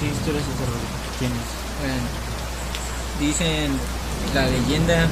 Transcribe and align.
¿Qué 0.00 0.06
historias 0.06 0.44
de 0.46 0.54
terror 0.54 0.80
tienes? 1.18 1.38
Bueno, 1.80 2.06
dicen 3.20 3.72
la 4.34 4.46
leyenda 4.46 5.08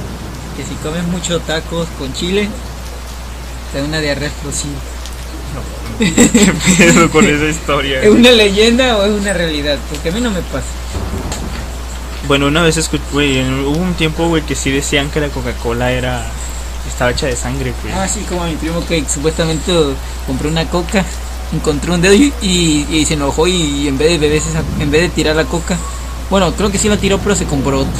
que 0.55 0.63
si 0.63 0.75
comes 0.75 1.03
muchos 1.07 1.41
tacos 1.45 1.87
con 1.99 2.13
chile, 2.13 2.47
te 3.71 3.79
da 3.79 3.85
una 3.85 3.99
diarrea 3.99 4.29
explosiva. 4.29 4.79
¿Qué 5.99 6.53
pedo 6.77 7.09
con 7.09 7.25
esa 7.25 7.45
historia? 7.45 8.01
¿Es 8.01 8.09
una 8.09 8.31
leyenda 8.31 8.97
o 8.97 9.05
es 9.05 9.11
una 9.11 9.33
realidad? 9.33 9.77
Porque 9.89 10.09
a 10.09 10.11
mí 10.11 10.21
no 10.21 10.29
me 10.31 10.41
pasa. 10.41 10.67
Bueno, 12.27 12.47
una 12.47 12.61
vez 12.61 12.77
escuché, 12.77 13.03
güey, 13.11 13.41
hubo 13.63 13.77
un 13.77 13.93
tiempo, 13.93 14.27
güey, 14.27 14.43
que 14.43 14.55
sí 14.55 14.69
decían 14.71 15.09
que 15.09 15.19
la 15.19 15.29
Coca-Cola 15.29 15.91
era. 15.91 16.25
estaba 16.87 17.11
hecha 17.11 17.27
de 17.27 17.35
sangre, 17.35 17.73
güey. 17.81 17.93
Ah, 17.93 18.07
sí, 18.07 18.25
como 18.27 18.43
a 18.43 18.47
mi 18.47 18.55
primo 18.55 18.85
que 18.85 19.03
supuestamente 19.07 19.71
compró 20.25 20.49
una 20.49 20.65
coca, 20.69 21.05
encontró 21.53 21.93
un 21.93 22.01
dedo 22.01 22.13
y, 22.13 22.33
y- 22.41 22.87
y 22.91 23.05
se 23.05 23.13
enojó 23.15 23.47
y, 23.47 23.87
en 23.87 23.97
vez 23.97 24.09
de 24.09 24.17
beberse 24.17 24.49
esa- 24.49 24.63
en 24.79 24.91
vez 24.91 25.01
de 25.01 25.09
tirar 25.09 25.35
la 25.35 25.45
coca, 25.45 25.77
bueno, 26.29 26.51
creo 26.53 26.71
que 26.71 26.77
sí 26.77 26.89
la 26.89 26.97
tiró 26.97 27.17
pero 27.19 27.35
se 27.35 27.45
compró 27.45 27.79
otra. 27.79 27.91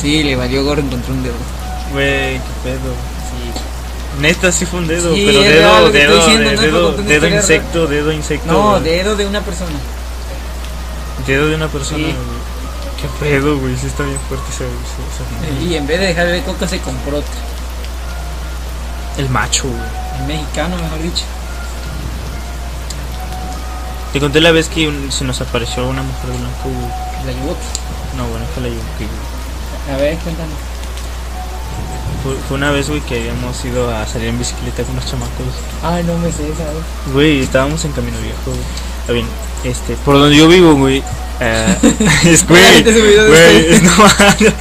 Sí, 0.00 0.22
le 0.22 0.34
valió 0.36 0.64
gorro, 0.64 0.80
encontró 0.80 1.12
un 1.14 1.22
dedo. 1.22 1.34
Güey, 1.92 2.36
qué 2.38 2.40
pedo. 2.64 2.78
Sí. 3.28 4.20
Neta, 4.20 4.50
sí 4.52 4.66
fue 4.66 4.80
un 4.80 4.86
dedo, 4.88 5.14
Sí, 5.14 5.22
pero 5.26 5.40
dedo, 5.40 5.90
dedo, 5.90 6.18
estoy 6.18 6.36
diciendo, 6.36 6.50
de- 6.50 6.56
no 6.56 6.62
es 6.62 6.72
dedo, 6.72 6.92
dedo 7.02 7.28
insecto, 7.28 7.86
dedo 7.86 8.12
insecto. 8.12 8.52
No, 8.52 8.80
dedo 8.80 9.16
de 9.16 9.26
una 9.26 9.40
persona. 9.42 9.70
Dedo 11.26 11.48
de 11.48 11.54
una 11.54 11.68
persona, 11.68 12.06
Sí. 12.06 12.14
Qué 13.00 13.08
pedo, 13.24 13.58
güey, 13.58 13.76
sí 13.76 13.86
está 13.88 14.04
bien 14.04 14.18
fuerte 14.28 14.46
ese, 14.52 14.64
ese- 14.64 15.58
ese- 15.58 15.64
Y 15.64 15.74
en 15.76 15.86
vez 15.86 15.98
de 15.98 16.06
dejar 16.06 16.26
de 16.26 16.32
beber 16.32 16.46
coca 16.46 16.68
se 16.68 16.78
compró 16.80 17.18
otra. 17.18 17.32
El 19.18 19.28
macho, 19.28 19.64
güey. 19.64 19.80
El 20.20 20.26
mexicano, 20.26 20.76
mejor 20.76 21.02
dicho. 21.02 21.24
Te 24.12 24.20
conté 24.20 24.40
la 24.40 24.52
vez 24.52 24.68
que 24.68 24.92
se 25.10 25.24
nos 25.24 25.40
apareció 25.40 25.86
una 25.88 26.02
mujer 26.02 26.30
de 26.30 26.36
blanco, 26.38 26.64
güey. 26.64 27.26
La 27.26 27.32
llevó. 27.32 27.56
No, 28.16 28.26
bueno, 28.28 28.44
esta 28.44 28.60
la 28.60 28.68
güey. 28.68 28.78
A 29.90 29.96
ver, 29.96 30.16
cuéntanos. 30.18 30.54
Fue, 32.22 32.34
fue 32.46 32.56
una 32.56 32.70
vez, 32.70 32.88
güey, 32.88 33.00
que 33.00 33.18
habíamos 33.18 33.64
ido 33.64 33.90
a 33.94 34.06
salir 34.06 34.28
en 34.28 34.38
bicicleta 34.38 34.82
con 34.84 34.92
unos 34.92 35.06
chamacos. 35.10 35.46
Ay, 35.82 36.04
no 36.04 36.16
me 36.18 36.30
sé 36.30 36.48
esa. 36.48 36.64
güey. 36.64 37.12
Güey, 37.14 37.40
estábamos 37.42 37.84
en 37.84 37.92
Camino 37.92 38.18
Viejo, 38.18 38.38
güey. 38.46 38.60
Está 39.00 39.12
bien, 39.12 39.26
este, 39.64 39.96
por 40.04 40.18
donde 40.18 40.36
yo 40.36 40.46
vivo, 40.46 40.74
güey. 40.74 41.02
eh, 41.40 41.76
es, 42.24 42.46
güey, 42.46 42.84
güey, 42.84 43.66
es 43.72 43.82
normal. 43.82 44.54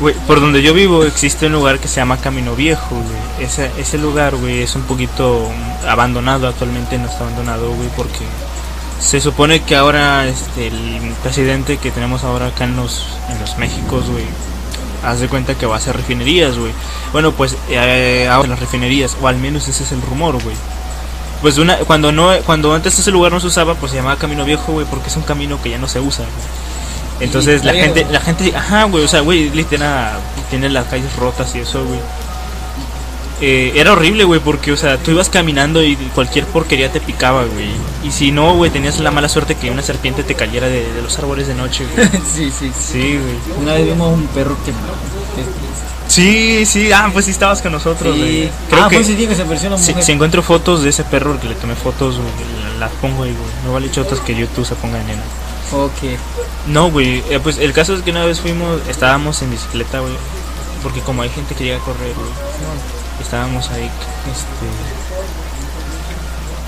Güey, 0.00 0.14
por 0.26 0.40
donde 0.40 0.62
yo 0.62 0.72
vivo 0.74 1.04
existe 1.04 1.46
un 1.46 1.52
lugar 1.52 1.78
que 1.78 1.86
se 1.86 1.96
llama 1.96 2.16
Camino 2.16 2.56
Viejo, 2.56 2.94
güey. 2.96 3.46
Ese, 3.46 3.70
ese 3.78 3.98
lugar, 3.98 4.34
güey, 4.34 4.62
es 4.62 4.74
un 4.74 4.82
poquito 4.82 5.48
abandonado, 5.86 6.48
actualmente 6.48 6.98
no 6.98 7.06
está 7.06 7.20
abandonado, 7.20 7.70
güey, 7.72 7.88
porque 7.96 8.24
se 9.00 9.20
supone 9.20 9.62
que 9.62 9.76
ahora, 9.76 10.26
este, 10.26 10.68
el 10.68 11.14
presidente 11.22 11.78
que 11.78 11.90
tenemos 11.90 12.22
ahora 12.22 12.48
acá 12.48 12.64
en 12.64 12.76
los, 12.76 13.06
en 13.30 13.40
los 13.40 13.56
Méxicos, 13.56 14.08
güey, 14.10 14.24
haz 15.04 15.20
de 15.20 15.28
cuenta 15.28 15.54
que 15.54 15.66
va 15.66 15.74
a 15.76 15.78
hacer 15.78 15.96
refinerías, 15.96 16.58
güey. 16.58 16.72
Bueno, 17.12 17.32
pues 17.32 17.56
eh, 17.70 18.28
ahora 18.30 18.48
las 18.48 18.60
refinerías, 18.60 19.16
o 19.20 19.26
al 19.26 19.38
menos 19.38 19.66
ese 19.68 19.82
es 19.82 19.92
el 19.92 20.02
rumor, 20.02 20.42
güey. 20.42 20.54
Pues 21.40 21.56
una, 21.56 21.76
cuando 21.78 22.12
no, 22.12 22.30
cuando 22.44 22.74
antes 22.74 22.98
ese 22.98 23.10
lugar 23.10 23.32
no 23.32 23.40
se 23.40 23.46
usaba, 23.46 23.74
pues 23.74 23.92
se 23.92 23.96
llamaba 23.96 24.16
Camino 24.16 24.44
Viejo, 24.44 24.72
güey, 24.72 24.86
porque 24.86 25.08
es 25.08 25.16
un 25.16 25.22
camino 25.22 25.60
que 25.62 25.70
ya 25.70 25.78
no 25.78 25.88
se 25.88 25.98
usa, 25.98 26.24
güey. 26.24 27.26
Entonces 27.26 27.64
la 27.64 27.72
gente, 27.72 28.06
la 28.10 28.20
gente, 28.20 28.54
ajá, 28.54 28.84
güey, 28.84 29.04
o 29.04 29.08
sea, 29.08 29.20
güey, 29.20 29.50
literal, 29.50 30.18
tiene 30.50 30.68
las 30.68 30.86
calles 30.86 31.14
rotas 31.16 31.54
y 31.54 31.60
eso, 31.60 31.84
güey. 31.84 32.00
Eh, 33.42 33.72
era 33.76 33.92
horrible, 33.92 34.24
güey, 34.24 34.38
porque, 34.40 34.70
o 34.70 34.76
sea, 34.76 34.98
tú 34.98 35.12
ibas 35.12 35.30
caminando 35.30 35.82
y 35.82 35.96
cualquier 36.14 36.44
porquería 36.46 36.92
te 36.92 37.00
picaba, 37.00 37.44
güey. 37.44 37.70
Y 38.04 38.10
si 38.10 38.32
no, 38.32 38.54
güey, 38.54 38.70
tenías 38.70 38.98
la 39.00 39.10
mala 39.10 39.28
suerte 39.30 39.54
que 39.54 39.70
una 39.70 39.82
serpiente 39.82 40.22
te 40.24 40.34
cayera 40.34 40.66
de, 40.68 40.92
de 40.92 41.02
los 41.02 41.18
árboles 41.18 41.46
de 41.46 41.54
noche, 41.54 41.86
güey. 41.94 42.06
sí, 42.34 42.50
sí, 42.50 42.70
sí. 42.70 42.72
Sí, 42.92 43.18
güey. 43.18 43.58
Una 43.62 43.74
vez 43.74 43.86
vimos 43.86 44.12
un 44.12 44.26
perro 44.28 44.56
que. 44.64 44.72
Sí, 46.08 46.66
sí, 46.66 46.90
ah, 46.92 47.08
pues 47.12 47.26
sí 47.26 47.30
estabas 47.30 47.62
con 47.62 47.72
nosotros, 47.72 48.14
Sí. 48.14 48.20
güey. 48.20 48.50
Creo 48.68 48.84
ah, 48.84 48.88
que 48.88 48.96
pues 48.96 49.06
sí, 49.06 49.14
que 49.14 49.34
se 49.34 49.42
apareció 49.42 49.78
si, 49.78 49.94
si 50.02 50.12
encuentro 50.12 50.42
fotos 50.42 50.82
de 50.82 50.90
ese 50.90 51.04
perro 51.04 51.38
que 51.40 51.48
le 51.48 51.54
tomé 51.54 51.76
fotos, 51.76 52.16
güey, 52.16 52.28
la- 52.64 52.78
las 52.80 52.90
pongo 53.00 53.22
ahí, 53.22 53.30
güey. 53.32 53.50
No 53.64 53.72
vale 53.72 53.90
chotas 53.90 54.18
que 54.20 54.34
YouTube 54.34 54.66
se 54.66 54.74
ponga 54.74 55.00
en 55.00 55.06
nena. 55.06 55.22
Ok. 55.72 56.18
No, 56.66 56.90
güey, 56.90 57.22
eh, 57.30 57.38
pues 57.40 57.58
el 57.58 57.72
caso 57.72 57.94
es 57.94 58.02
que 58.02 58.10
una 58.10 58.24
vez 58.24 58.40
fuimos, 58.40 58.80
estábamos 58.88 59.40
en 59.42 59.50
bicicleta, 59.52 60.00
güey. 60.00 60.12
Porque 60.82 61.00
como 61.00 61.22
hay 61.22 61.28
gente 61.28 61.54
que 61.54 61.62
llega 61.64 61.76
a 61.76 61.80
correr, 61.80 62.12
güey. 62.14 62.28
Estábamos 63.20 63.70
ahí, 63.70 63.84
este. 63.84 64.66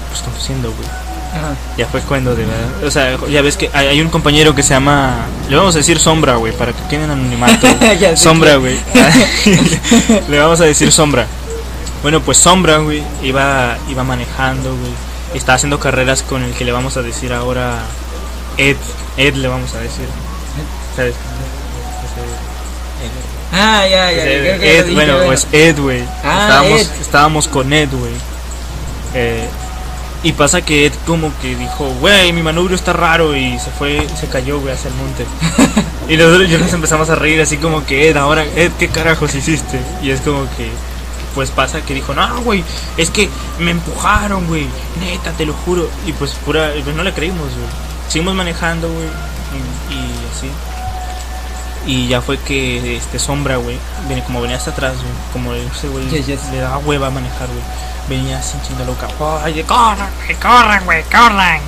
Pues 0.08 0.20
conduciendo, 0.22 0.72
güey. 0.72 0.88
Ajá. 1.32 1.54
Ya 1.78 1.86
fue 1.86 2.00
cuando 2.02 2.34
de 2.34 2.44
verdad. 2.44 2.84
O 2.84 2.90
sea, 2.90 3.18
ya 3.28 3.40
ves 3.40 3.56
que 3.56 3.70
hay, 3.72 3.86
hay 3.86 4.00
un 4.00 4.08
compañero 4.08 4.54
que 4.54 4.62
se 4.62 4.74
llama. 4.74 5.26
Le 5.48 5.56
vamos 5.56 5.74
a 5.74 5.78
decir 5.78 5.98
Sombra, 5.98 6.36
güey, 6.36 6.52
para 6.52 6.72
que 6.72 6.82
queden 6.90 7.10
anonimato. 7.10 7.66
sombra, 8.16 8.56
güey. 8.56 8.78
Le 10.28 10.38
vamos 10.38 10.60
a 10.60 10.64
decir 10.64 10.92
Sombra. 10.92 11.26
Bueno, 12.02 12.20
pues 12.20 12.38
Sombra, 12.38 12.78
güey, 12.78 13.02
iba, 13.22 13.78
iba 13.88 14.04
manejando, 14.04 14.70
güey. 14.70 14.92
Estaba 15.34 15.56
haciendo 15.56 15.78
carreras 15.78 16.22
con 16.22 16.42
el 16.42 16.52
que 16.52 16.64
le 16.64 16.72
vamos 16.72 16.96
a 16.98 17.02
decir 17.02 17.32
ahora 17.32 17.78
Ed. 18.58 18.76
Ed 19.16 19.34
le 19.36 19.48
vamos 19.48 19.72
a 19.74 19.78
decir. 19.78 20.06
¿Sabes? 20.94 21.14
Ah, 23.52 23.86
ya, 23.86 24.10
ya. 24.10 24.24
Ed, 24.24 24.40
creo 24.40 24.60
que 24.60 24.70
Ed, 24.70 24.84
dijiste, 24.86 24.94
bueno, 24.94 25.26
pues 25.26 25.46
Ed, 25.52 25.78
güey. 25.78 26.02
Ah, 26.24 26.46
estábamos, 26.48 26.80
Ed. 26.80 27.00
estábamos 27.00 27.48
con 27.48 27.72
Ed, 27.72 27.88
güey. 27.92 28.12
Eh, 29.14 29.46
y 30.24 30.32
pasa 30.32 30.62
que 30.62 30.86
Ed 30.86 30.92
como 31.06 31.32
que 31.40 31.56
dijo, 31.56 31.84
güey, 32.00 32.32
mi 32.32 32.42
manubrio 32.42 32.76
está 32.76 32.92
raro 32.92 33.36
y 33.36 33.58
se 33.58 33.70
fue, 33.70 34.06
se 34.18 34.28
cayó, 34.28 34.60
güey, 34.60 34.72
hacia 34.72 34.88
el 34.88 34.94
monte. 34.94 35.26
y 36.08 36.16
nosotros 36.16 36.48
ya 36.48 36.58
nos 36.58 36.72
empezamos 36.72 37.10
a 37.10 37.16
reír 37.16 37.40
así 37.40 37.56
como 37.56 37.84
que 37.84 38.08
Ed, 38.08 38.16
ahora, 38.16 38.44
Ed, 38.44 38.70
¿qué 38.78 38.88
carajos 38.88 39.34
hiciste? 39.34 39.80
Y 40.00 40.10
es 40.10 40.20
como 40.20 40.44
que, 40.56 40.70
pues 41.34 41.50
pasa 41.50 41.82
que 41.82 41.94
dijo, 41.94 42.14
no, 42.14 42.40
güey, 42.42 42.62
es 42.96 43.10
que 43.10 43.28
me 43.58 43.72
empujaron, 43.72 44.46
güey, 44.46 44.66
neta, 45.00 45.32
te 45.32 45.44
lo 45.44 45.52
juro. 45.52 45.90
Y 46.06 46.12
pues 46.12 46.32
pura, 46.44 46.72
pues 46.84 46.96
no 46.96 47.02
le 47.02 47.12
creímos, 47.12 47.48
güey. 47.48 47.68
Seguimos 48.08 48.34
manejando, 48.34 48.88
güey, 48.88 49.08
y, 49.90 49.94
y. 49.94 50.01
Y 51.86 52.06
ya 52.08 52.20
fue 52.20 52.38
que 52.38 52.96
este 52.96 53.18
sombra, 53.18 53.56
güey, 53.56 53.76
viene 54.06 54.22
como 54.24 54.40
venía 54.40 54.56
hasta 54.56 54.70
atrás, 54.70 54.94
güey, 54.94 55.12
como 55.32 55.52
ese 55.52 55.88
güey 55.88 56.08
sí, 56.10 56.22
sí. 56.22 56.36
le 56.52 56.58
daba 56.58 56.78
hueva 56.78 57.08
a 57.08 57.10
manejar, 57.10 57.48
güey. 57.48 57.62
Venía 58.08 58.38
así 58.38 58.56
chinga 58.66 58.84
loca. 58.84 59.08
Oye, 59.44 59.64
corran, 59.64 60.08
güey, 60.24 60.36
corran, 60.36 60.84
güey, 60.84 61.02
corran. 61.04 61.60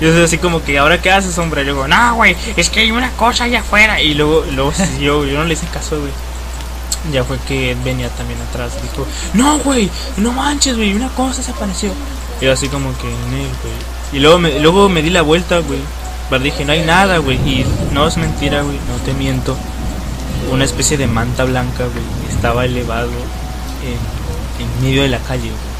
Yo 0.00 0.12
soy 0.12 0.22
así 0.22 0.38
como 0.38 0.62
que, 0.64 0.78
¿ahora 0.78 1.00
qué 1.02 1.10
haces, 1.10 1.34
sombra? 1.34 1.60
Y 1.60 1.66
luego, 1.66 1.86
no, 1.86 2.14
güey, 2.14 2.34
es 2.56 2.70
que 2.70 2.80
hay 2.80 2.90
una 2.90 3.10
cosa 3.12 3.44
allá 3.44 3.60
afuera. 3.60 4.00
Y 4.00 4.14
luego, 4.14 4.44
luego 4.52 4.72
yo, 4.98 5.24
yo 5.26 5.38
no 5.38 5.44
le 5.44 5.52
hice 5.54 5.66
caso, 5.66 6.00
güey. 6.00 6.12
Ya 7.12 7.24
fue 7.24 7.38
que 7.48 7.76
venía 7.84 8.08
también 8.10 8.40
atrás. 8.42 8.72
Dijo, 8.80 9.06
no, 9.34 9.58
güey, 9.58 9.90
no 10.16 10.32
manches, 10.32 10.76
güey, 10.76 10.94
una 10.94 11.08
cosa 11.08 11.42
se 11.42 11.50
apareció. 11.50 11.92
Y 12.40 12.44
yo 12.46 12.52
así 12.52 12.68
como 12.68 12.96
que, 12.98 13.08
"Nel, 13.30 13.48
güey. 13.62 13.74
Y 14.12 14.18
luego 14.20 14.38
me, 14.38 14.58
luego 14.60 14.88
me 14.88 15.02
di 15.02 15.10
la 15.10 15.22
vuelta, 15.22 15.58
güey. 15.58 15.80
Pero 16.30 16.42
dije, 16.44 16.64
no 16.64 16.72
hay 16.72 16.82
nada, 16.82 17.18
güey. 17.18 17.36
Y 17.38 17.66
no 17.92 18.06
es 18.06 18.16
mentira, 18.16 18.62
güey, 18.62 18.76
no 18.88 18.96
te 19.04 19.12
miento. 19.14 19.56
Una 20.50 20.64
especie 20.64 20.96
de 20.96 21.06
manta 21.06 21.44
blanca, 21.44 21.84
güey, 21.84 22.04
estaba 22.34 22.64
elevado 22.64 23.10
en, 23.84 24.64
en 24.64 24.82
medio 24.82 25.02
de 25.02 25.08
la 25.08 25.18
calle, 25.18 25.50
güey. 25.50 25.70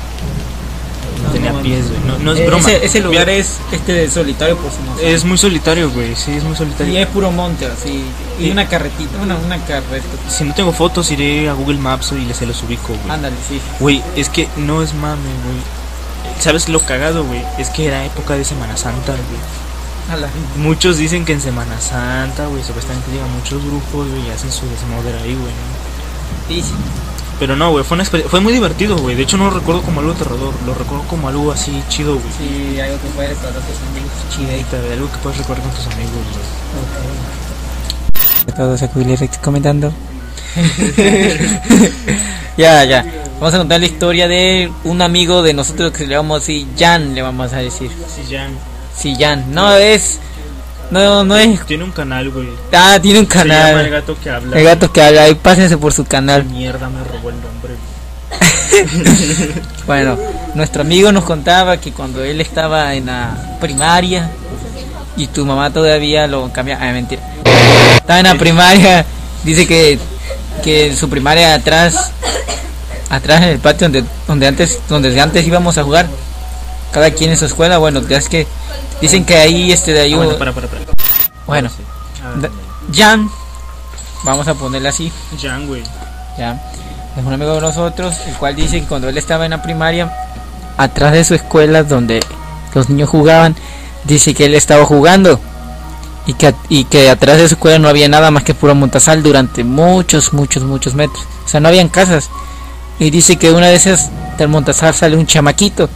No, 1.22 1.26
No, 1.28 1.32
tenía 1.34 1.52
no 1.52 1.60
pies, 1.60 1.88
güey. 1.88 2.00
No, 2.06 2.18
no 2.18 2.32
es 2.32 2.40
Eh, 2.40 2.46
broma. 2.46 2.60
Ese, 2.70 2.84
ese 2.86 3.00
lugar 3.00 3.28
es 3.28 3.58
este 3.72 4.08
solitario 4.10 4.56
por 4.56 4.70
su 4.72 4.82
nombre. 4.84 5.12
es 5.12 5.24
muy 5.24 5.36
solitario, 5.38 5.90
güey. 5.90 6.14
Sí, 6.16 6.32
es 6.32 6.44
muy 6.44 6.56
solitario. 6.56 6.92
Y 6.92 6.96
es 6.98 7.06
puro 7.08 7.30
monte, 7.30 7.66
así. 7.66 8.04
Y 8.38 8.50
una 8.50 8.66
carretita, 8.68 9.18
una, 9.18 9.36
una 9.36 9.58
carreta. 9.64 10.06
Si 10.28 10.44
no 10.44 10.54
tengo 10.54 10.72
fotos, 10.72 11.10
iré 11.10 11.48
a 11.48 11.52
Google 11.52 11.78
Maps 11.78 12.12
y 12.12 12.24
les 12.24 12.36
se 12.38 12.46
los 12.46 12.62
ubico, 12.62 12.88
güey. 12.88 13.10
Ándale, 13.10 13.36
sí. 13.48 13.60
Güey, 13.80 14.02
es 14.16 14.28
que 14.30 14.48
no 14.56 14.82
es 14.82 14.94
mame, 14.94 15.20
güey. 15.44 16.40
¿Sabes 16.40 16.68
lo 16.70 16.80
cagado, 16.80 17.24
güey? 17.24 17.42
Es 17.58 17.68
que 17.70 17.86
era 17.86 18.04
época 18.04 18.34
de 18.36 18.44
Semana 18.44 18.76
Santa, 18.76 19.12
güey. 19.12 19.40
A 20.08 20.16
la 20.16 20.28
Muchos 20.56 20.96
dicen 20.98 21.24
que 21.24 21.32
en 21.32 21.40
Semana 21.40 21.80
Santa, 21.80 22.46
güey, 22.46 22.62
supuestamente 22.62 23.10
llegan 23.12 23.30
muchos 23.32 23.64
grupos, 23.64 24.08
güey, 24.08 24.26
y 24.26 24.30
hacen 24.30 24.50
su 24.50 24.66
desmoder 24.68 25.14
ahí, 25.16 25.34
güey. 25.34 25.52
¿no? 25.52 26.48
Sí, 26.48 26.62
sí. 26.62 26.74
Pero 27.38 27.54
no, 27.56 27.70
güey, 27.70 27.84
fue, 27.84 27.94
una 27.94 28.04
fue 28.04 28.40
muy 28.40 28.52
divertido, 28.52 28.98
güey. 28.98 29.16
De 29.16 29.22
hecho, 29.22 29.38
no 29.38 29.44
lo 29.44 29.52
recuerdo 29.58 29.82
como 29.82 30.00
algo 30.00 30.12
aterrador, 30.12 30.52
lo 30.66 30.74
recuerdo 30.74 31.04
como 31.04 31.28
algo 31.28 31.52
así 31.52 31.82
chido, 31.88 32.14
güey. 32.14 32.26
Sí, 32.36 32.80
algo 32.80 33.00
que 33.00 33.08
puede 33.08 33.28
recordar 33.28 33.62
a 33.62 33.66
tus 33.66 33.78
amigos. 33.88 34.10
Chideita, 34.30 34.78
güey, 34.78 34.92
algo 34.92 35.10
que 35.10 35.18
puedes 35.18 35.38
recordar 35.38 35.62
con 35.62 35.72
tus 35.72 35.86
amigos, 35.86 36.12
güey. 36.12 36.60
Todos 38.56 38.82
a 38.82 38.90
Rex 38.94 39.38
comentando. 39.38 39.92
ya, 42.58 42.84
ya. 42.84 43.06
Vamos 43.38 43.54
a 43.54 43.58
contar 43.58 43.78
la 43.80 43.86
historia 43.86 44.28
de 44.28 44.70
un 44.84 45.00
amigo 45.00 45.42
de 45.42 45.54
nosotros 45.54 45.92
que 45.92 46.06
le 46.06 46.14
vamos 46.16 46.36
a 46.36 46.40
decir 46.40 46.66
Jan, 46.78 47.14
le 47.14 47.22
vamos 47.22 47.54
a 47.54 47.58
decir. 47.58 47.90
Sí, 47.90 48.22
Jan. 48.30 48.50
Sí, 49.00 49.16
Jan. 49.18 49.54
No 49.54 49.74
es. 49.74 50.18
No, 50.90 51.24
no 51.24 51.36
es. 51.36 51.64
Tiene 51.64 51.84
un 51.84 51.92
canal, 51.92 52.30
güey. 52.30 52.48
Ah, 52.72 52.98
tiene 53.00 53.20
un 53.20 53.28
Se 53.28 53.38
llama 53.38 53.54
El 53.54 53.74
canal. 53.74 53.90
Gato 53.90 54.16
que 54.22 54.30
Habla. 54.30 54.58
El 54.58 54.64
gato 54.64 54.92
que 54.92 55.02
habla. 55.02 55.22
Ahí 55.22 55.34
pásense 55.34 55.78
por 55.78 55.92
su 55.94 56.04
canal. 56.04 56.44
Mierda, 56.44 56.90
me 56.90 57.02
robó 57.04 57.30
el 57.30 57.36
nombre. 57.40 57.74
Bueno, 59.86 60.16
nuestro 60.54 60.82
amigo 60.82 61.10
nos 61.10 61.24
contaba 61.24 61.78
que 61.78 61.92
cuando 61.92 62.22
él 62.22 62.40
estaba 62.40 62.94
en 62.94 63.06
la 63.06 63.56
primaria, 63.60 64.30
y 65.16 65.26
tu 65.26 65.44
mamá 65.44 65.72
todavía 65.72 66.26
lo 66.26 66.52
cambia. 66.52 66.78
Ah, 66.80 66.92
mentira. 66.92 67.22
Estaba 67.96 68.20
en 68.20 68.26
la 68.26 68.36
primaria. 68.36 69.04
Dice 69.42 69.66
que, 69.66 69.98
que 70.62 70.88
en 70.88 70.96
su 70.96 71.08
primaria 71.08 71.54
atrás, 71.54 72.12
atrás 73.08 73.42
en 73.42 73.48
el 73.48 73.58
patio 73.58 73.86
donde, 73.86 74.04
donde 74.28 74.46
antes, 74.46 74.78
donde 74.88 75.20
antes 75.20 75.46
íbamos 75.46 75.76
a 75.78 75.82
jugar, 75.82 76.06
cada 76.92 77.10
quien 77.10 77.30
en 77.30 77.36
su 77.36 77.46
escuela, 77.46 77.78
bueno, 77.78 78.00
es 78.08 78.28
que 78.28 78.46
dicen 79.00 79.24
que 79.24 79.36
ahí 79.36 79.72
este 79.72 79.92
de 79.92 80.00
ahí. 80.00 80.12
Ah, 80.14 80.16
bueno, 80.16 80.36
para, 80.38 80.52
para, 80.52 80.66
para. 80.66 80.82
Bueno, 81.46 81.68
Sí. 81.68 81.82
Jan, 82.94 83.30
vamos 84.24 84.46
a 84.48 84.54
ponerle 84.54 84.88
así, 84.88 85.12
Jan, 85.40 85.66
güey. 85.66 85.82
ya, 86.38 86.60
es 87.16 87.24
un 87.24 87.32
amigo 87.32 87.54
de 87.54 87.60
nosotros, 87.60 88.14
el 88.26 88.34
cual 88.34 88.56
dice 88.56 88.80
que 88.80 88.86
cuando 88.86 89.08
él 89.08 89.16
estaba 89.16 89.44
en 89.44 89.52
la 89.52 89.62
primaria, 89.62 90.12
atrás 90.76 91.12
de 91.12 91.24
su 91.24 91.34
escuela 91.34 91.82
donde 91.82 92.20
los 92.74 92.88
niños 92.88 93.08
jugaban, 93.08 93.54
dice 94.04 94.34
que 94.34 94.46
él 94.46 94.54
estaba 94.54 94.84
jugando 94.84 95.40
y 96.26 96.34
que, 96.34 96.54
y 96.68 96.84
que 96.84 97.10
atrás 97.10 97.38
de 97.38 97.48
su 97.48 97.54
escuela 97.54 97.78
no 97.78 97.88
había 97.88 98.08
nada 98.08 98.30
más 98.30 98.44
que 98.44 98.54
puro 98.54 98.74
montasal 98.74 99.22
durante 99.22 99.64
muchos, 99.64 100.32
muchos, 100.32 100.62
muchos 100.62 100.94
metros. 100.94 101.24
O 101.44 101.48
sea, 101.48 101.60
no 101.60 101.68
habían 101.68 101.88
casas. 101.88 102.28
Y 102.98 103.10
dice 103.10 103.36
que 103.36 103.50
una 103.50 103.68
de 103.68 103.76
esas 103.76 104.10
del 104.36 104.48
montasal 104.48 104.94
sale 104.94 105.16
un 105.16 105.26
chamaquito 105.26 105.88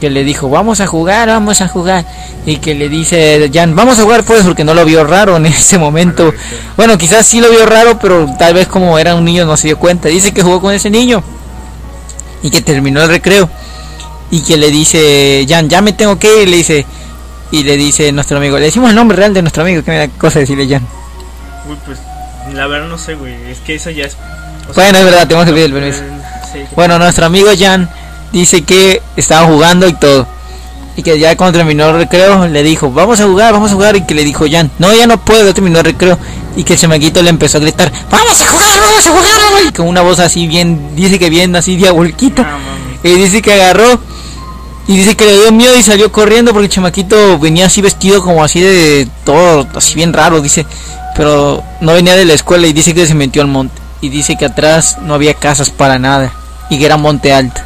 que 0.00 0.10
le 0.10 0.24
dijo, 0.24 0.48
vamos 0.48 0.80
a 0.80 0.86
jugar, 0.86 1.28
vamos 1.28 1.60
a 1.60 1.68
jugar. 1.68 2.04
Y 2.46 2.56
que 2.56 2.74
le 2.74 2.88
dice, 2.88 3.50
Jan, 3.52 3.76
vamos 3.76 3.98
a 3.98 4.02
jugar 4.02 4.24
pues, 4.24 4.44
porque 4.44 4.64
no 4.64 4.74
lo 4.74 4.84
vio 4.84 5.04
raro 5.04 5.36
en 5.36 5.46
ese 5.46 5.78
momento. 5.78 6.32
Bueno, 6.76 6.96
quizás 6.98 7.26
sí 7.26 7.40
lo 7.40 7.50
vio 7.50 7.66
raro, 7.66 7.98
pero 7.98 8.26
tal 8.38 8.54
vez 8.54 8.66
como 8.66 8.98
era 8.98 9.14
un 9.14 9.24
niño 9.24 9.44
no 9.44 9.56
se 9.56 9.68
dio 9.68 9.78
cuenta. 9.78 10.08
Dice 10.08 10.32
que 10.32 10.42
jugó 10.42 10.60
con 10.60 10.74
ese 10.74 10.90
niño 10.90 11.22
y 12.42 12.50
que 12.50 12.62
terminó 12.62 13.02
el 13.02 13.08
recreo. 13.08 13.48
Y 14.30 14.42
que 14.42 14.56
le 14.56 14.70
dice, 14.70 15.44
Jan, 15.48 15.68
ya 15.68 15.82
me 15.82 15.92
tengo 15.92 16.18
que 16.18 16.42
ir, 16.42 16.48
le 16.48 16.56
dice. 16.56 16.86
Y 17.52 17.64
le 17.64 17.76
dice 17.76 18.10
nuestro 18.12 18.36
amigo, 18.38 18.58
le 18.58 18.66
decimos 18.66 18.90
el 18.90 18.96
nombre 18.96 19.16
real 19.16 19.34
de 19.34 19.42
nuestro 19.42 19.64
amigo, 19.64 19.82
que 19.82 19.90
me 19.90 19.98
da 19.98 20.08
cosa 20.08 20.38
decirle 20.38 20.68
Jan. 20.68 20.86
Uy, 21.68 21.76
pues, 21.84 21.98
la 22.54 22.68
verdad 22.68 22.88
no 22.88 22.96
sé, 22.96 23.16
güey. 23.16 23.34
Es 23.50 23.58
que 23.58 23.74
eso 23.74 23.90
ya 23.90 24.04
es. 24.04 24.16
o 24.70 24.72
Bueno, 24.72 24.98
es 24.98 25.04
verdad, 25.04 25.26
tenemos 25.26 25.46
que 25.46 25.52
pedir 25.52 25.66
el 25.66 25.72
permiso. 25.72 25.98
sí. 26.52 26.60
Bueno, 26.76 26.96
nuestro 26.98 27.26
amigo 27.26 27.50
Jan 27.58 27.90
dice 28.32 28.62
que 28.62 29.02
estaba 29.16 29.46
jugando 29.46 29.88
y 29.88 29.94
todo. 29.94 30.26
Y 30.96 31.02
que 31.02 31.18
ya 31.18 31.36
cuando 31.36 31.58
terminó 31.58 31.88
el 31.88 31.96
recreo 31.96 32.46
le 32.46 32.62
dijo, 32.62 32.90
vamos 32.90 33.20
a 33.20 33.26
jugar, 33.26 33.52
vamos 33.52 33.70
a 33.70 33.74
jugar. 33.74 33.96
Y 33.96 34.04
que 34.04 34.14
le 34.14 34.24
dijo 34.24 34.44
Jan, 34.50 34.70
no, 34.78 34.92
ya 34.92 35.06
no 35.06 35.18
puedo, 35.24 35.46
ya 35.46 35.54
terminó 35.54 35.78
el 35.78 35.84
recreo. 35.84 36.18
Y 36.56 36.64
que 36.64 36.74
el 36.74 36.78
chamaquito 36.78 37.22
le 37.22 37.30
empezó 37.30 37.58
a 37.58 37.60
gritar, 37.60 37.92
vamos 38.10 38.40
a 38.40 38.46
jugar, 38.46 38.80
vamos 38.80 39.06
a 39.06 39.10
jugar. 39.10 39.64
Y 39.68 39.72
con 39.72 39.86
una 39.86 40.02
voz 40.02 40.18
así 40.18 40.46
bien, 40.46 40.96
dice 40.96 41.18
que 41.18 41.30
bien 41.30 41.54
así 41.54 41.76
diaboliquita. 41.76 42.42
Ah. 42.42 42.58
Y 43.02 43.14
dice 43.14 43.40
que 43.40 43.52
agarró 43.54 44.00
y 44.86 44.96
dice 44.96 45.16
que 45.16 45.24
le 45.24 45.38
dio 45.38 45.52
miedo 45.52 45.76
y 45.78 45.82
salió 45.82 46.10
corriendo 46.10 46.52
porque 46.52 46.66
el 46.66 46.72
chamaquito 46.72 47.38
venía 47.38 47.66
así 47.66 47.80
vestido 47.80 48.22
como 48.22 48.42
así 48.42 48.60
de 48.60 49.08
todo, 49.24 49.66
así 49.74 49.94
bien 49.94 50.12
raro, 50.12 50.40
dice. 50.40 50.66
Pero 51.16 51.62
no 51.80 51.92
venía 51.92 52.16
de 52.16 52.24
la 52.24 52.34
escuela 52.34 52.66
y 52.66 52.72
dice 52.72 52.92
que 52.94 53.06
se 53.06 53.14
metió 53.14 53.40
al 53.42 53.48
monte. 53.48 53.80
Y 54.00 54.08
dice 54.08 54.36
que 54.36 54.46
atrás 54.46 54.98
no 55.02 55.14
había 55.14 55.34
casas 55.34 55.70
para 55.70 55.98
nada 55.98 56.32
y 56.70 56.78
que 56.78 56.86
era 56.86 56.96
monte 56.96 57.32
alto. 57.32 57.60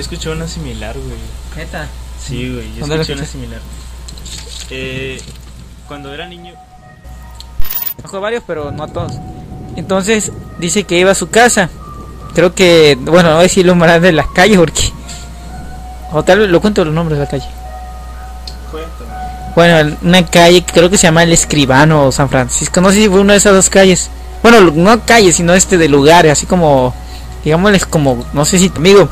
Yo 0.00 0.14
escuché 0.14 0.30
una 0.30 0.48
similar, 0.48 0.96
güey. 0.96 1.18
¿Neta? 1.56 1.86
Sí, 2.18 2.50
güey, 2.50 2.72
yo 2.72 2.80
¿Dónde 2.80 2.96
la 2.96 3.02
escuché 3.02 3.18
una 3.18 3.26
similar. 3.26 3.60
Eh, 4.70 5.20
cuando 5.86 6.14
era 6.14 6.26
niño. 6.26 6.54
Conozco 7.96 8.16
a 8.16 8.20
varios, 8.20 8.42
pero 8.46 8.70
no 8.72 8.84
a 8.84 8.88
todos. 8.88 9.12
Entonces 9.76 10.32
dice 10.58 10.84
que 10.84 10.98
iba 10.98 11.10
a 11.10 11.14
su 11.14 11.28
casa. 11.28 11.68
Creo 12.34 12.54
que, 12.54 12.96
bueno, 12.98 13.28
no 13.28 13.34
voy 13.34 13.40
a 13.40 13.42
decir 13.42 13.66
los 13.66 13.76
nombres 13.76 14.00
de 14.00 14.12
las 14.12 14.28
calles 14.28 14.56
porque. 14.56 14.90
O 16.12 16.22
tal 16.22 16.38
vez 16.38 16.48
lo 16.48 16.62
cuento 16.62 16.82
los 16.82 16.94
nombres 16.94 17.18
de 17.18 17.24
la 17.24 17.30
calle. 17.30 17.48
Bueno, 19.54 19.96
una 20.00 20.24
calle 20.24 20.62
que 20.62 20.72
creo 20.72 20.88
que 20.88 20.96
se 20.96 21.08
llama 21.08 21.24
El 21.24 21.32
Escribano 21.32 22.06
o 22.06 22.12
San 22.12 22.30
Francisco. 22.30 22.80
No 22.80 22.88
sé 22.88 22.96
si 22.96 23.08
fue 23.08 23.20
una 23.20 23.34
de 23.34 23.38
esas 23.38 23.52
dos 23.52 23.68
calles. 23.68 24.08
Bueno, 24.42 24.62
no 24.62 25.04
calles, 25.04 25.36
sino 25.36 25.52
este 25.52 25.76
de 25.76 25.88
lugares, 25.88 26.32
así 26.32 26.46
como, 26.46 26.94
digámosles 27.44 27.84
como, 27.84 28.24
no 28.32 28.46
sé 28.46 28.58
si 28.58 28.72
amigo. 28.74 29.10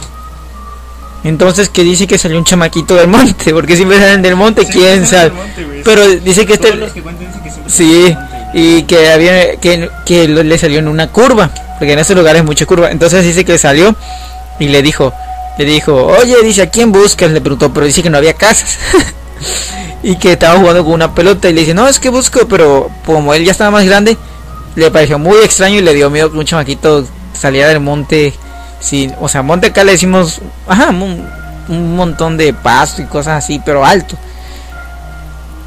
Entonces 1.25 1.69
que 1.69 1.83
dice 1.83 2.07
que 2.07 2.17
salió 2.17 2.39
un 2.39 2.45
chamaquito 2.45 2.95
del 2.95 3.09
monte, 3.09 3.53
porque 3.55 3.77
siempre 3.77 3.99
salen 3.99 4.23
del 4.23 4.37
monte, 4.37 4.67
quién 4.67 5.07
sabe. 5.07 5.33
Pero 5.85 6.09
dice 6.09 6.47
que 6.47 6.55
este, 6.55 6.69
Todos 6.69 6.81
los 6.81 6.93
que 6.93 7.03
cuentan 7.03 7.27
dicen 7.27 7.43
que 7.43 7.51
siempre 7.51 7.73
sí, 7.73 8.17
y 8.55 8.83
que 8.85 9.11
había, 9.11 9.57
que, 9.57 9.89
que 10.07 10.29
le 10.29 10.59
salió 10.59 10.79
en 10.79 10.89
una 10.89 11.09
curva, 11.09 11.51
porque 11.79 11.93
en 11.93 11.99
ese 11.99 12.15
lugar 12.15 12.37
hay 12.37 12.43
mucha 12.43 12.67
curva. 12.67 12.91
Entonces 12.91 13.25
dice 13.25 13.45
que 13.45 13.59
salió 13.59 13.95
y 14.59 14.69
le 14.69 14.83
dijo, 14.83 15.13
le 15.59 15.65
dijo, 15.65 15.95
oye, 15.95 16.37
dice, 16.43 16.63
¿a 16.63 16.71
quién 16.71 16.93
buscas? 16.93 17.31
Le 17.31 17.41
preguntó, 17.41 17.73
pero 17.73 17.87
dice 17.87 18.03
que 18.03 18.11
no 18.11 18.19
había 18.19 18.35
casas. 18.35 18.79
y 20.03 20.17
que 20.17 20.33
estaba 20.33 20.59
jugando 20.59 20.85
con 20.85 20.95
una 20.95 21.15
pelota 21.15 21.49
y 21.49 21.53
le 21.53 21.61
dice, 21.61 21.75
no, 21.75 21.89
es 21.89 21.99
que 21.99 22.09
busco, 22.09 22.47
pero 22.49 22.91
como 23.05 23.35
él 23.35 23.45
ya 23.45 23.53
estaba 23.53 23.71
más 23.71 23.85
grande, 23.85 24.17
le 24.77 24.91
pareció 24.91 25.19
muy 25.19 25.39
extraño 25.39 25.77
y 25.77 25.83
le 25.83 25.95
dio 25.95 26.11
miedo 26.11 26.31
que 26.31 26.39
un 26.39 26.45
chamaquito 26.45 27.05
saliera 27.33 27.69
del 27.69 27.81
monte 27.81 28.33
sin, 28.81 29.15
o 29.21 29.29
sea, 29.29 29.43
monte 29.43 29.69
acá 29.69 29.85
le 29.85 29.93
decimos, 29.93 30.41
ajá, 30.67 30.91
un, 30.91 31.27
un 31.69 31.97
montón 31.97 32.37
de 32.37 32.53
pasto 32.55 33.03
y 33.03 33.07
cosas 33.07 33.43
así, 33.45 33.61
pero 33.65 33.85
alto. 33.85 34.17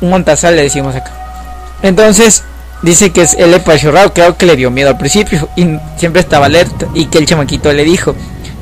Un 0.02 0.10
montazal 0.10 0.56
le 0.56 0.64
decimos 0.64 0.96
acá. 0.96 1.12
Entonces, 1.84 2.44
dice 2.82 3.12
que 3.12 3.22
es- 3.22 3.36
él 3.36 3.52
le 3.52 3.60
pareció 3.60 3.92
raro, 3.92 4.14
creo 4.14 4.36
que 4.38 4.46
le 4.46 4.56
dio 4.56 4.72
miedo 4.72 4.90
al 4.90 4.98
principio 4.98 5.48
y 5.56 5.68
siempre 5.98 6.22
estaba 6.22 6.48
alerta 6.48 6.88
y 6.94 7.06
que 7.06 7.18
el 7.20 7.26
chamaquito 7.26 7.72
le 7.72 7.84
dijo, 7.84 8.16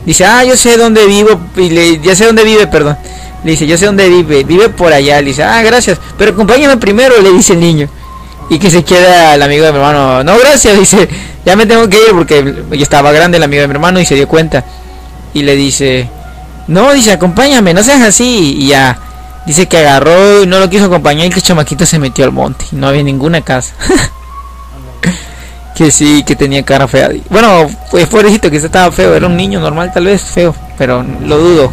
dice, 0.05 0.25
ah, 0.25 0.43
yo 0.43 0.57
sé 0.57 0.77
dónde 0.77 1.05
vivo, 1.05 1.39
y 1.55 1.69
le, 1.69 1.99
ya 2.01 2.15
sé 2.15 2.25
dónde 2.25 2.43
vive, 2.43 2.67
perdón. 2.67 2.97
Le 3.43 3.51
dice, 3.51 3.65
yo 3.67 3.77
sé 3.77 3.85
dónde 3.85 4.09
vive, 4.09 4.43
vive 4.43 4.67
por 4.67 4.91
allá. 4.91 5.21
Le 5.21 5.27
dice, 5.27 5.43
ah, 5.43 5.61
gracias, 5.63 5.97
pero 6.17 6.31
acompáñame 6.31 6.75
primero, 6.77 7.21
le 7.21 7.31
dice 7.31 7.53
el 7.53 7.61
niño. 7.61 7.87
Y 8.49 8.59
que 8.59 8.69
se 8.69 8.83
queda 8.83 9.35
el 9.35 9.43
amigo 9.43 9.63
de 9.63 9.71
mi 9.71 9.77
hermano, 9.77 10.23
no, 10.23 10.37
gracias, 10.39 10.77
dice, 10.77 11.07
ya 11.49 11.55
me 11.55 11.65
tengo 11.65 11.89
que 11.89 11.97
ir 11.97 12.11
porque 12.13 12.63
estaba 12.73 13.11
grande 13.11 13.37
el 13.37 13.43
amigo 13.43 13.61
de 13.61 13.67
mi 13.67 13.73
hermano 13.73 13.99
y 13.99 14.05
se 14.05 14.13
dio 14.13 14.27
cuenta. 14.27 14.63
Y 15.33 15.41
le 15.41 15.55
dice, 15.55 16.07
no, 16.67 16.93
dice, 16.93 17.11
acompáñame, 17.11 17.73
no 17.73 17.81
seas 17.81 18.01
así. 18.01 18.55
Y 18.59 18.67
ya, 18.67 18.99
dice 19.47 19.67
que 19.67 19.79
agarró 19.79 20.43
y 20.43 20.45
no 20.45 20.59
lo 20.59 20.69
quiso 20.69 20.85
acompañar 20.85 21.25
y 21.25 21.29
que 21.31 21.37
el 21.37 21.41
chamaquito 21.41 21.87
se 21.87 21.97
metió 21.97 22.23
al 22.23 22.31
monte. 22.31 22.65
Y 22.71 22.75
no 22.75 22.87
había 22.87 23.01
ninguna 23.01 23.41
casa. 23.41 23.73
que 25.75 25.89
sí, 25.89 26.21
que 26.23 26.35
tenía 26.35 26.63
cara 26.63 26.87
fea. 26.87 27.09
Bueno, 27.31 27.67
pues 27.89 28.05
pobrecito 28.05 28.51
que 28.51 28.57
estaba 28.57 28.91
feo, 28.91 29.15
era 29.15 29.25
un 29.25 29.35
niño 29.35 29.59
normal 29.59 29.91
tal 29.91 30.05
vez, 30.05 30.21
feo, 30.21 30.53
pero 30.77 31.03
lo 31.25 31.39
dudo, 31.39 31.71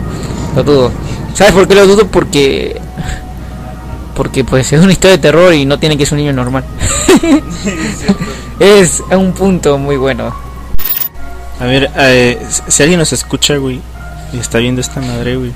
lo 0.55 0.63
dudo. 0.63 0.93
¿Sabes 1.35 1.53
por 1.53 1.69
qué 1.69 1.75
lo 1.75 1.87
dudo? 1.87 2.07
Porque 2.07 2.81
porque 4.15 4.43
pues 4.43 4.73
es 4.73 4.81
una 4.81 4.93
historia 4.93 5.19
de 5.19 5.23
terror 5.23 5.53
y 5.53 5.67
no 5.67 5.79
tiene 5.79 5.99
que 5.99 6.07
ser 6.07 6.15
un 6.15 6.25
niño 6.25 6.33
normal. 6.33 6.65
es 8.61 9.03
un 9.11 9.33
punto 9.33 9.79
muy 9.79 9.97
bueno. 9.97 10.35
A 11.59 11.65
ver, 11.65 11.91
eh, 11.97 12.39
si 12.69 12.83
alguien 12.83 12.99
nos 12.99 13.13
escucha, 13.13 13.57
güey, 13.57 13.81
y 14.33 14.39
está 14.39 14.59
viendo 14.59 14.81
esta 14.81 15.01
madre, 15.01 15.37
güey, 15.37 15.53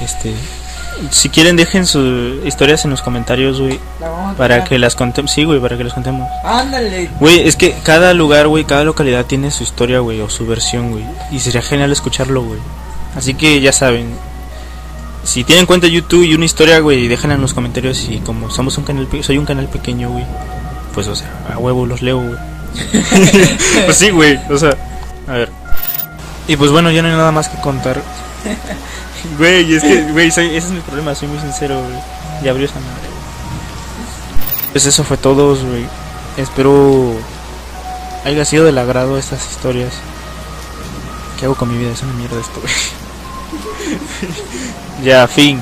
este, 0.00 0.34
si 1.10 1.28
quieren 1.28 1.56
dejen 1.56 1.86
sus 1.86 2.44
historias 2.44 2.84
en 2.84 2.92
los 2.92 3.02
comentarios, 3.02 3.60
güey, 3.60 3.80
para 4.38 4.64
que 4.64 4.78
las 4.78 4.94
contemos, 4.94 5.32
sí, 5.32 5.44
güey, 5.44 5.60
para 5.60 5.76
que 5.76 5.84
las 5.84 5.94
contemos. 5.94 6.28
Ándale. 6.44 7.10
Güey, 7.18 7.46
es 7.46 7.56
que 7.56 7.74
cada 7.82 8.14
lugar, 8.14 8.46
güey, 8.46 8.64
cada 8.64 8.84
localidad 8.84 9.26
tiene 9.26 9.50
su 9.50 9.64
historia, 9.64 9.98
güey, 9.98 10.20
o 10.20 10.30
su 10.30 10.46
versión, 10.46 10.92
güey, 10.92 11.04
y 11.32 11.40
sería 11.40 11.62
genial 11.62 11.90
escucharlo, 11.90 12.42
güey. 12.42 12.60
Así 13.16 13.34
que 13.34 13.60
ya 13.60 13.72
saben, 13.72 14.14
si 15.24 15.42
tienen 15.42 15.66
cuenta 15.66 15.86
de 15.86 15.92
YouTube 15.92 16.24
y 16.24 16.34
una 16.34 16.44
historia, 16.44 16.78
güey, 16.78 17.08
déjenla 17.08 17.34
en 17.34 17.40
los 17.40 17.54
comentarios 17.54 18.08
y 18.08 18.18
como 18.18 18.50
somos 18.50 18.78
un 18.78 18.84
canal, 18.84 19.08
soy 19.22 19.38
un 19.38 19.46
canal 19.46 19.66
pequeño, 19.66 20.10
güey, 20.10 20.24
pues, 20.94 21.06
o 21.08 21.16
sea, 21.16 21.28
a 21.52 21.58
huevo 21.58 21.86
los 21.86 22.02
leo, 22.02 22.18
güey. 22.18 22.38
pues 23.84 23.96
sí, 23.96 24.10
güey, 24.10 24.38
o 24.50 24.58
sea, 24.58 24.76
a 25.28 25.32
ver. 25.32 25.50
Y 26.48 26.56
pues 26.56 26.70
bueno, 26.70 26.90
ya 26.90 27.02
no 27.02 27.08
hay 27.08 27.14
nada 27.14 27.32
más 27.32 27.48
que 27.48 27.60
contar. 27.60 28.00
Güey, 29.38 29.74
es 29.74 29.82
que, 29.82 30.02
güey, 30.12 30.28
ese 30.28 30.54
es 30.54 30.68
mi 30.68 30.80
problema, 30.80 31.14
soy 31.14 31.28
muy 31.28 31.38
sincero, 31.38 31.80
güey. 31.80 31.98
Ya 32.42 32.50
abrió 32.50 32.66
esa 32.66 32.74
madre. 32.74 33.08
Pues 34.72 34.84
eso 34.84 35.02
fue 35.02 35.16
todo, 35.16 35.56
güey. 35.56 35.86
Espero 36.36 37.14
haya 38.24 38.44
sido 38.44 38.64
del 38.64 38.78
agrado 38.78 39.18
estas 39.18 39.50
historias. 39.50 39.92
¿Qué 41.38 41.46
hago 41.46 41.54
con 41.54 41.70
mi 41.70 41.78
vida? 41.78 41.92
Es 41.92 42.02
una 42.02 42.12
mierda 42.14 42.40
esto, 42.40 42.60
güey. 42.60 42.72
ya, 45.04 45.26
fin. 45.28 45.60